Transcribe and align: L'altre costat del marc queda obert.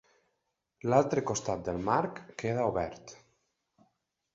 L'altre 0.93 1.23
costat 1.33 1.63
del 1.69 1.79
marc 1.93 2.25
queda 2.43 2.67
obert. 2.75 3.19